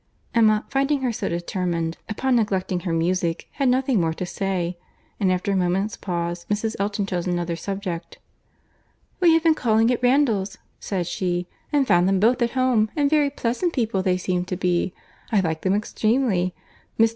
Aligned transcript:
Emma, 0.33 0.65
finding 0.67 1.01
her 1.03 1.11
so 1.11 1.29
determined 1.29 1.95
upon 2.09 2.35
neglecting 2.35 2.79
her 2.79 2.91
music, 2.91 3.47
had 3.51 3.69
nothing 3.69 4.01
more 4.01 4.15
to 4.15 4.25
say; 4.25 4.75
and, 5.19 5.31
after 5.31 5.51
a 5.51 5.55
moment's 5.55 5.95
pause, 5.95 6.43
Mrs. 6.49 6.75
Elton 6.79 7.05
chose 7.05 7.27
another 7.27 7.55
subject. 7.55 8.17
"We 9.19 9.33
have 9.33 9.43
been 9.43 9.53
calling 9.53 9.91
at 9.91 10.01
Randalls," 10.01 10.57
said 10.79 11.05
she, 11.05 11.45
"and 11.71 11.85
found 11.87 12.07
them 12.09 12.19
both 12.19 12.41
at 12.41 12.53
home; 12.57 12.89
and 12.95 13.11
very 13.11 13.29
pleasant 13.29 13.73
people 13.73 14.01
they 14.01 14.17
seem 14.17 14.43
to 14.45 14.57
be. 14.57 14.91
I 15.31 15.39
like 15.41 15.61
them 15.61 15.75
extremely. 15.75 16.55
Mr. 16.99 17.09